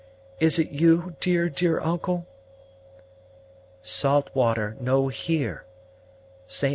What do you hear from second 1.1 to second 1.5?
dear,